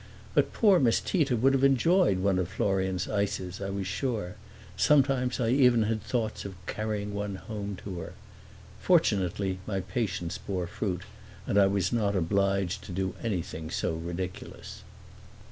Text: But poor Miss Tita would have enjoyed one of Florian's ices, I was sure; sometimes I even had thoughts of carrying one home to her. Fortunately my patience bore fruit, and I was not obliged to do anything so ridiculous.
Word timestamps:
But 0.33 0.51
poor 0.51 0.79
Miss 0.79 0.99
Tita 0.99 1.35
would 1.35 1.53
have 1.53 1.63
enjoyed 1.63 2.17
one 2.17 2.39
of 2.39 2.47
Florian's 2.49 3.07
ices, 3.07 3.61
I 3.61 3.69
was 3.69 3.85
sure; 3.85 4.33
sometimes 4.75 5.39
I 5.39 5.49
even 5.49 5.83
had 5.83 6.01
thoughts 6.01 6.43
of 6.43 6.55
carrying 6.65 7.13
one 7.13 7.35
home 7.35 7.77
to 7.83 7.99
her. 7.99 8.13
Fortunately 8.79 9.59
my 9.67 9.79
patience 9.81 10.39
bore 10.39 10.65
fruit, 10.65 11.03
and 11.45 11.59
I 11.59 11.67
was 11.67 11.93
not 11.93 12.15
obliged 12.15 12.83
to 12.85 12.91
do 12.91 13.13
anything 13.23 13.69
so 13.69 13.93
ridiculous. 13.93 14.81